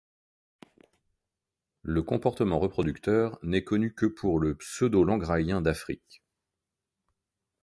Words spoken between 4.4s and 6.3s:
Pseudolangrayen d'Afrique.